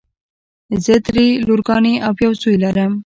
زه 0.83 0.93
دری 1.05 1.27
لورګانې 1.45 1.93
او 2.05 2.11
یو 2.23 2.31
زوی 2.41 2.55
لرم. 2.63 2.93